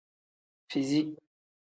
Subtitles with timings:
[0.69, 1.15] Fizi.